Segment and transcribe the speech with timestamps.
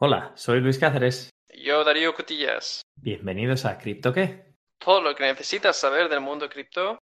[0.00, 1.28] Hola, soy Luis Cáceres.
[1.52, 2.82] Yo, Darío Cotillas.
[2.94, 4.54] Bienvenidos a Cripto qué?
[4.78, 7.00] Todo lo que necesitas saber del mundo cripto.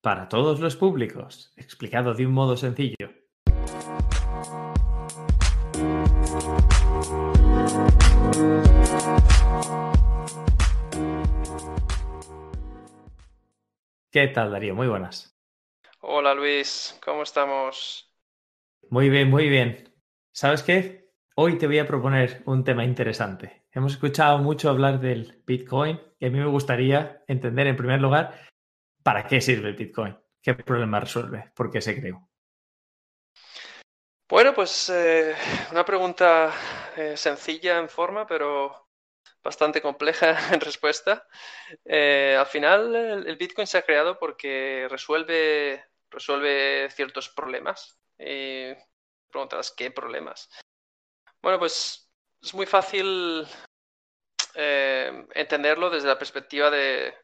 [0.00, 3.10] Para todos los públicos, explicado de un modo sencillo.
[14.10, 14.74] ¿Qué tal, Darío?
[14.74, 15.38] Muy buenas.
[16.00, 16.98] Hola, Luis.
[17.04, 18.10] ¿Cómo estamos?
[18.88, 19.94] Muy bien, muy bien.
[20.32, 21.05] ¿Sabes qué?
[21.38, 23.66] Hoy te voy a proponer un tema interesante.
[23.70, 28.40] Hemos escuchado mucho hablar del Bitcoin y a mí me gustaría entender en primer lugar
[29.02, 32.26] para qué sirve el Bitcoin, qué problema resuelve, por qué se creó.
[34.26, 35.34] Bueno, pues eh,
[35.72, 36.54] una pregunta
[36.96, 38.88] eh, sencilla en forma, pero
[39.44, 41.28] bastante compleja en respuesta.
[41.84, 48.00] Eh, al final, el, Bitcoin se ha creado porque resuelve, resuelve ciertos problemas.
[49.76, 50.48] ¿qué problemas?
[51.46, 52.10] Bueno, pues
[52.42, 53.46] es muy fácil
[54.56, 57.14] eh, entenderlo desde la perspectiva de,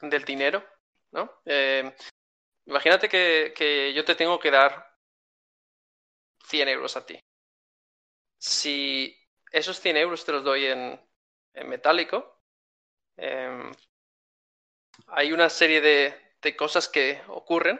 [0.00, 0.64] del dinero,
[1.10, 1.42] ¿no?
[1.44, 1.94] Eh,
[2.64, 4.90] imagínate que, yo te tengo que dar
[6.46, 7.22] 100 euros a ti.
[8.38, 9.14] Si
[9.52, 10.98] esos 100 euros te los doy en,
[11.66, 12.40] metálico,
[13.18, 13.70] em,
[15.08, 17.78] hay una serie de, de cosas que ocurren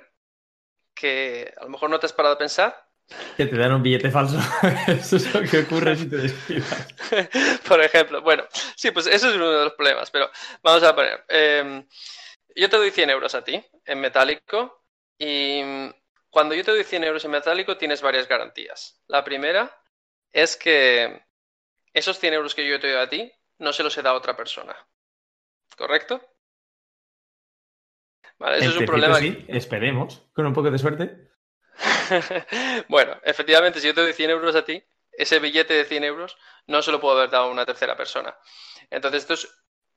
[0.94, 2.89] que a lo mejor no te has parado a pensar
[3.36, 4.39] que te dan un billete falso.
[4.86, 6.89] eso es lo que ocurre si te despidas.
[7.69, 8.44] Por ejemplo, bueno,
[8.77, 10.30] sí, pues eso es uno de los problemas, pero
[10.62, 11.25] vamos a poner.
[11.28, 11.86] Em,
[12.55, 14.84] yo te doy 100 euros a ti en metálico
[15.19, 15.62] y
[16.31, 19.03] cuando yo te doy 100 euros en metálico tienes varias garantías.
[19.06, 19.70] La primera
[20.33, 21.25] es que
[21.92, 24.19] esos 100 euros que yo te doy a ti no se los he dado a
[24.19, 24.77] otra persona.
[25.77, 26.20] ¿Correcto?
[28.38, 29.16] Vale, eso es un problema.
[29.16, 31.30] Sí, esperemos, con un poco de suerte.
[32.89, 36.36] bueno, efectivamente, si yo te doy 100 euros a ti, ese billete de 100 euros
[36.66, 38.36] no se lo puedo haber dado a una tercera persona.
[38.91, 39.48] Entonces,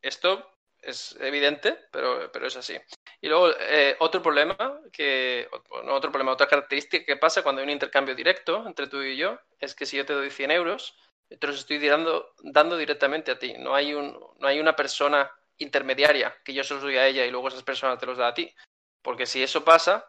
[0.01, 2.77] esto es, evidente, pero, es así.
[3.21, 7.71] Y luego, eh, otro problema, que, otro problema, otra característica que pasa cuando hay un
[7.71, 10.95] intercambio directo entre tú y yo, es que si yo te doy 100 euros,
[11.39, 13.55] te los estoy dando, directamente a ti.
[13.57, 17.31] No hay, no hay una persona intermediaria que yo se los doy a ella y
[17.31, 18.53] luego esas personas te los da a ti.
[19.01, 20.05] Porque si eso pasa,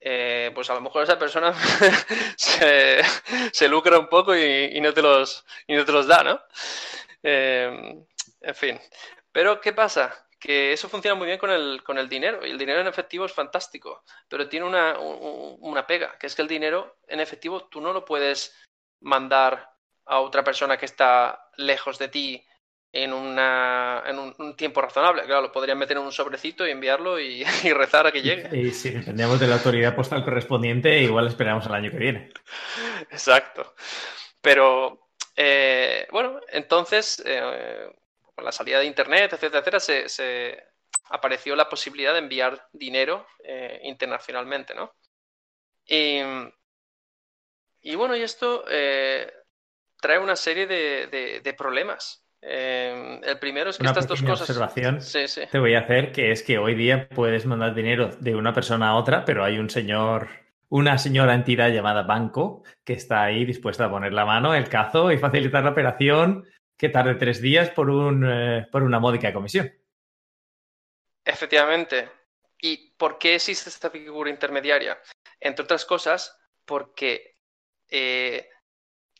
[0.00, 1.54] eh, pues a lo mejor esa persona
[2.36, 6.40] se, lucra un poco y, no te los, y no te los da, ¿no?
[7.22, 8.02] Eh,
[8.40, 8.80] en fin.
[9.30, 10.26] Pero, ¿qué pasa?
[10.38, 13.26] Que eso funciona muy bien con el, con el dinero y el dinero en efectivo
[13.26, 17.80] es fantástico, pero tiene una, una pega, que es que el dinero en efectivo tú
[17.82, 18.56] no lo puedes
[19.00, 19.70] mandar
[20.06, 22.46] a otra persona que está lejos de ti
[22.92, 25.24] en, una, en un, tiempo razonable.
[25.24, 28.48] Claro, lo podrían meter en un sobrecito y enviarlo y, rezar a que llegue.
[28.56, 32.32] Y, si dependemos de la autoridad postal correspondiente, igual esperamos al año que viene.
[33.10, 33.74] Exacto.
[34.40, 37.92] Pero, eh, bueno, entonces, eh,
[38.34, 40.64] con la salida de Internet, etcétera, etcétera, se, se
[41.10, 44.94] apareció la posibilidad de enviar dinero eh, internacionalmente, ¿no?
[45.86, 46.20] Y,
[47.82, 52.24] y, bueno, y esto trae una serie de, de problemas.
[52.42, 54.48] Em, el primero es que estas dos cosas.
[54.48, 54.98] observación
[55.50, 58.88] te voy a hacer que es que hoy día puedes mandar dinero de una persona
[58.88, 60.28] a otra, pero hay un señor,
[60.70, 65.12] una señora entidad llamada banco que está ahí dispuesta a poner la mano, el cazo
[65.12, 66.46] y facilitar la operación
[66.78, 69.70] que tarde tres días por, un, eh, por una módica comisión.
[71.22, 72.08] Efectivamente.
[72.62, 74.98] ¿Y por qué existe esta figura intermediaria?
[75.38, 77.36] Entre otras cosas, porque
[77.88, 78.48] eh,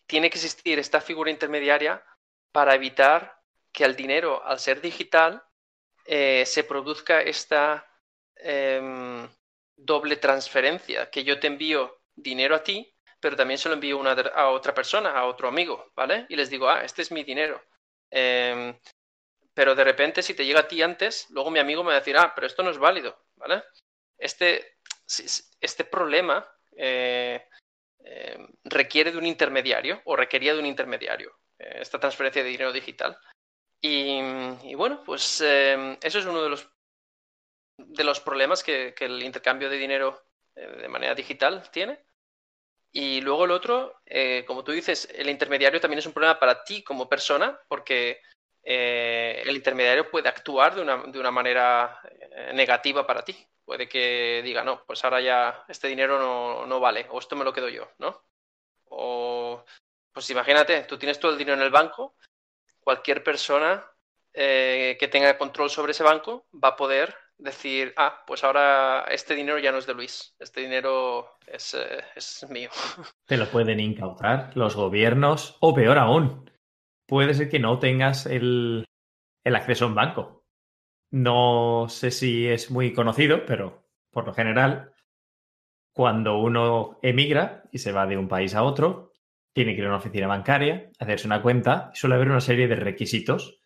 [0.07, 2.03] tiene que existir esta figura intermediaria
[2.53, 3.41] para evitar
[3.73, 5.43] que al dinero, al ser digital,
[6.05, 7.87] eh, se produzca esta
[8.37, 9.29] em,
[9.77, 14.01] doble transferencia, que yo te envío dinero a ti, pero también se lo envío
[14.35, 16.27] a otra persona, a otro amigo, ¿vale?
[16.29, 17.63] Y les digo, ah, este es mi dinero.
[18.11, 18.79] Em,
[19.55, 21.99] pero de repente, si te llega a ti antes, luego mi amigo me va a
[22.01, 23.63] decir, ah, pero esto no es válido, ¿vale?
[24.19, 24.79] Este,
[25.61, 26.47] este problema
[26.77, 27.47] eh,
[28.05, 31.37] em, requiere de un intermediario o requería de un intermediario.
[31.61, 33.19] Eh, esta transferencia de dinero digital.
[33.83, 36.69] Y, bueno, pues em, eso es uno de los,
[37.79, 40.23] de los problemas que, el intercambio de dinero
[40.55, 42.01] eh, de manera digital tiene.
[42.93, 46.65] Y luego el otro, eh, como tú dices, el intermediario también es un problema para
[46.65, 48.21] ti como persona, porque
[48.63, 51.99] el intermediario puede actuar de una, de una manera
[52.53, 53.35] negativa para ti.
[53.65, 57.45] Puede que diga, no, pues ahora ya este dinero no, no vale, o esto me
[57.45, 58.23] lo quedo yo, ¿no?
[58.91, 59.30] O
[60.13, 62.17] pues imagínate, tú tienes todo el dinero en el banco,
[62.81, 63.85] cualquier persona
[64.33, 69.35] eh, que tenga control sobre ese banco va a poder decir, ah, pues ahora este
[69.35, 72.71] dinero ya no es de Luis, este dinero es, eh, es mío.
[73.27, 76.51] Te lo pueden incautar los gobiernos o peor aún,
[77.07, 78.85] puede ser que no tengas el,
[79.45, 80.45] el acceso a un banco.
[81.13, 84.93] No sé si es muy conocido, pero por lo general,
[85.93, 89.10] cuando uno emigra y se va de un país a otro,
[89.53, 92.69] tiene que ir a una oficina bancaria, hacerse una cuenta, y suele haber una serie
[92.69, 93.61] de requisitos,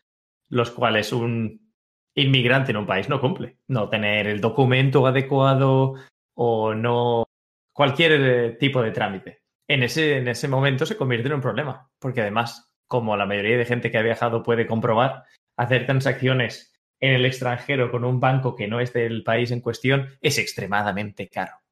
[0.49, 1.73] los cuales un
[2.15, 3.59] inmigrante en un país no cumple.
[3.69, 5.95] No tener el documento adecuado
[6.35, 7.25] o no
[7.73, 9.43] cualquier eh, tipo de trámite.
[9.69, 13.57] En ese, en ese momento se convierte en un problema, porque además, como la mayoría
[13.57, 15.25] de gente que ha viajado puede comprobar,
[15.57, 20.09] hacer transacciones en el extranjero con un banco que no es del país en cuestión
[20.21, 21.64] es extremadamente caro.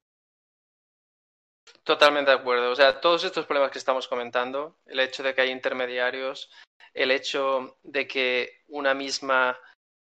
[1.84, 2.70] Totalmente de acuerdo.
[2.70, 6.50] O sea, todos estos problemas que estamos comentando, el hecho de que hay intermediarios,
[6.94, 9.58] el hecho de que una misma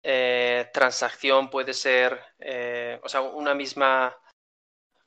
[0.03, 4.17] eh, transacción puede ser, eh, o sea, una misma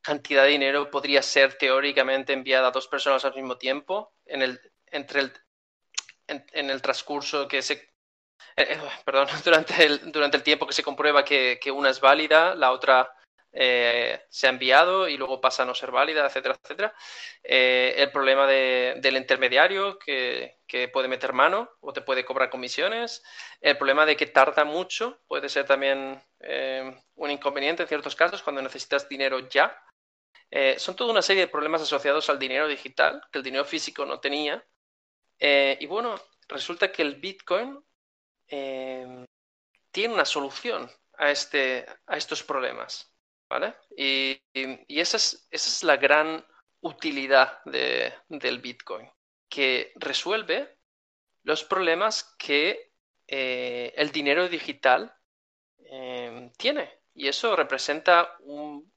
[0.01, 4.59] cantidad de dinero podría ser teóricamente enviada a dos personas al mismo tiempo en el,
[4.87, 5.33] entre el,
[6.27, 7.93] en, el transcurso que se...
[8.57, 12.55] Eh, perdón, durante el, durante el tiempo que se comprueba que, que una es válida,
[12.55, 13.16] la otra
[13.53, 16.93] eh, se ha enviado y luego pasa a no ser válida, etcétera, etcétera.
[17.43, 20.55] Eh, el problema del intermediario que,
[20.93, 23.23] puede meter mano o te puede cobrar comisiones.
[23.61, 28.43] El problema de que tarda mucho puede ser también eh, un inconveniente en ciertos casos
[28.43, 29.81] cuando necesitas dinero ya.
[30.77, 34.19] son toda una serie de problemas asociados al dinero digital que el dinero físico no
[34.19, 34.63] tenía.
[35.39, 36.15] y bueno,
[36.47, 37.83] resulta que el Bitcoin
[39.91, 43.16] tiene una solución a, este, a estos problemas.
[43.49, 43.75] ¿Vale?
[43.95, 44.41] Y,
[44.87, 46.45] esa, es, la gran
[46.81, 49.09] utilidad de, del Bitcoin,
[49.49, 50.77] que resuelve
[51.43, 52.91] los problemas que
[53.27, 55.13] eh, el dinero digital
[55.79, 56.99] eh, tiene.
[57.13, 58.91] Y eso representa un,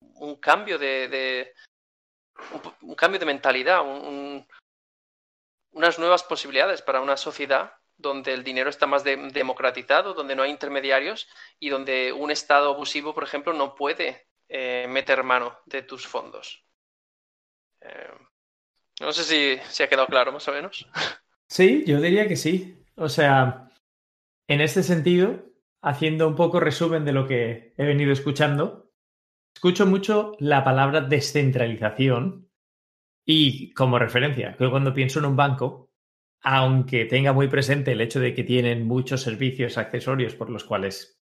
[0.00, 1.54] un cambio de
[2.82, 3.82] un, cambio de mentalidad,
[5.72, 10.50] unas nuevas posibilidades para una sociedad donde el dinero está más democratizado, donde no hay
[10.50, 16.06] intermediarios y donde un Estado abusivo, por ejemplo, no puede eh, meter mano de tus
[16.06, 16.64] fondos.
[17.80, 18.10] Eh,
[19.00, 20.86] no sé si, si ha quedado claro, más o menos.
[21.48, 22.76] Sí, yo diría que sí.
[22.94, 23.68] O sea,
[24.46, 25.46] en este sentido,
[25.82, 28.92] haciendo un poco resumen de lo que he venido escuchando,
[29.54, 32.48] escucho mucho la palabra descentralización
[33.24, 35.89] y como referencia, que cuando pienso en un banco,
[36.42, 41.20] aunque tenga muy presente el hecho de que tienen muchos servicios accesorios por los cuales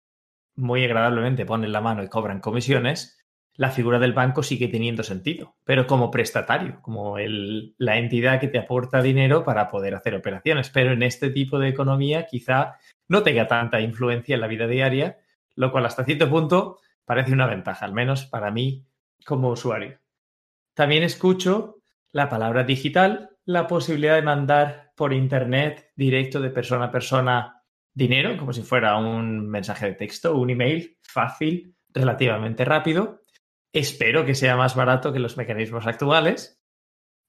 [0.56, 3.20] muy agradablemente ponen la mano y cobran comisiones,
[3.56, 8.58] la figura del banco sigue teniendo sentido, pero como prestatario, como la entidad que te
[8.58, 10.72] aporta dinero para poder hacer operaciones.
[10.72, 12.78] Pero en este tipo de economía quizá
[13.08, 15.20] no tenga tanta influencia en la vida diaria,
[15.56, 18.88] lo cual hasta cierto punto parece una ventaja, al menos para mí
[19.24, 20.00] como usuario.
[20.74, 21.78] También escucho
[22.12, 27.64] la palabra digital, la posibilidad de mandar por internet directo de persona a persona
[27.94, 33.22] dinero, como si fuera un mensaje de texto, un email fácil, relativamente rápido.
[33.72, 36.62] Espero que sea más barato que los mecanismos actuales.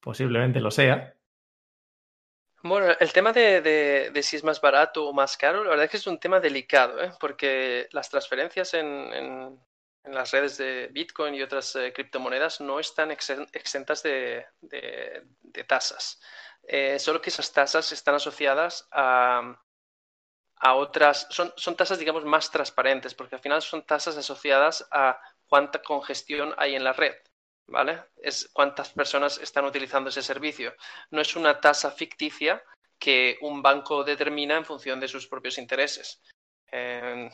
[0.00, 1.14] Posiblemente lo sea.
[2.62, 5.96] Bueno, el tema de, si es más barato o más caro, la verdad es que
[5.98, 7.10] es un tema delicado, ¿eh?
[7.20, 9.60] porque las transferencias en, en
[10.04, 14.46] las redes de Bitcoin y otras eh, criptomonedas no están exentas de,
[15.66, 16.20] tasas.
[16.62, 19.58] Eh, solo que esas tasas están asociadas a,
[20.56, 25.20] a otras, son, son, tasas, digamos, más transparentes, porque al final son tasas asociadas a
[25.46, 27.14] cuánta congestión hay en la red,
[27.66, 28.02] ¿vale?
[28.16, 30.74] Es cuántas personas están utilizando ese servicio.
[31.10, 32.62] No es una tasa ficticia
[32.98, 36.22] que un banco determina en función de sus propios intereses.
[36.72, 37.30] Eh,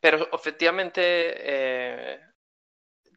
[0.00, 2.20] pero efectivamente eh,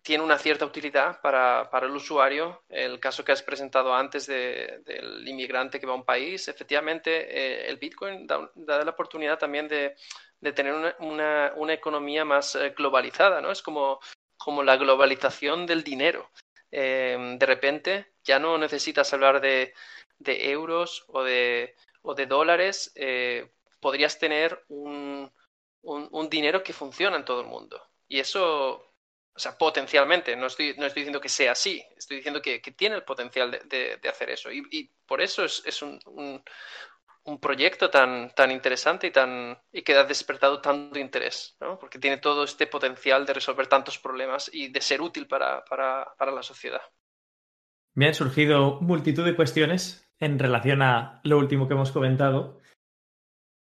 [0.02, 2.64] tiene una cierta utilidad para, el usuario.
[2.70, 7.70] El caso que has presentado antes del inmigrante que va a un país, efectivamente eh,
[7.70, 9.96] el Bitcoin da, la oportunidad también de,
[10.54, 13.52] tener una, economía más eh, globalizada, ¿no?
[13.52, 14.00] Es como,
[14.38, 16.30] como la globalización del dinero.
[16.72, 19.74] de repente ya no necesitas hablar de,
[20.26, 22.94] euros o de, o de dólares,
[23.80, 25.32] podrías tener un,
[25.84, 27.82] un, dinero que funciona en todo el mundo.
[28.08, 28.72] Y eso,
[29.34, 32.96] o sea, potencialmente, no estoy, no estoy diciendo que sea así, estoy diciendo que, tiene
[32.96, 34.52] el potencial de, hacer eso.
[34.52, 40.04] Y, por eso es, un, un, proyecto tan, tan interesante y, tan, y que ha
[40.04, 41.78] despertado tanto interés, ¿no?
[41.78, 46.14] porque tiene todo este potencial de resolver tantos problemas y de ser útil para, para,
[46.18, 46.82] para la sociedad.
[47.94, 52.60] Me han surgido multitud de cuestiones en relación a lo último que hemos comentado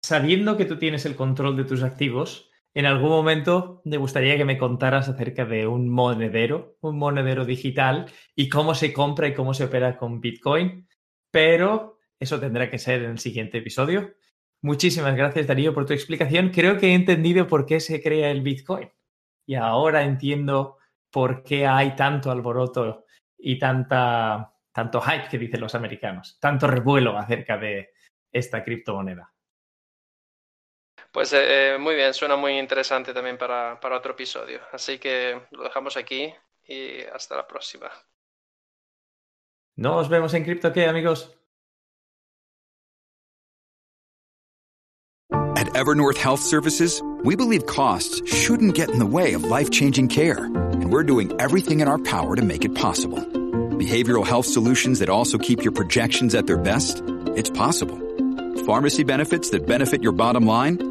[0.04, 4.46] sabiendo que tú tienes el control de tus activos, en algún momento me gustaría que
[4.46, 8.06] me contaras acerca de un monedero, un monedero digital
[8.36, 10.88] y cómo se compra y cómo se opera con Bitcoin,
[11.32, 14.14] pero eso tendrá que ser en el siguiente episodio.
[14.62, 16.50] Muchísimas gracias, Darío, por tu explicación.
[16.50, 18.90] Creo que he entendido por qué se crea el Bitcoin.
[19.48, 20.78] Y ahora entiendo
[21.12, 23.06] por qué hay tanto alboroto
[23.38, 27.90] y tanta, tanto hype que dicen los americanos, tanto revuelo acerca de
[28.32, 29.34] esta criptomoneda.
[31.12, 34.62] Pues eh, muy bien, suena muy interesante también para, para otro episodio.
[34.72, 36.34] Así que lo dejamos aquí
[36.68, 37.92] y hasta la próxima.
[39.76, 41.36] Nos vemos en CryptoKey, amigos.
[45.56, 50.46] At Evernorth Health Services, we believe costs shouldn't get in the way of life-changing care,
[50.46, 53.20] and we're doing everything in our power to make it possible.
[53.78, 57.04] Behavioral health solutions that also keep your projections at their best?
[57.36, 58.00] It's possible.
[58.66, 60.91] Pharmacy benefits that benefit your bottom line?